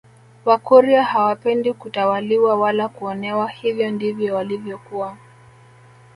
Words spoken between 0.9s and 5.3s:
hawapendi kutawaliwa wala kuonewa hivyo ndivyo walivyokuwa